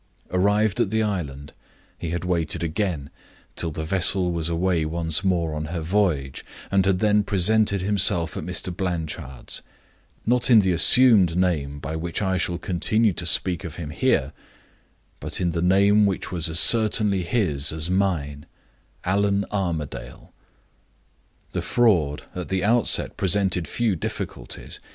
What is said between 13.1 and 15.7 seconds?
to speak of him here, but in the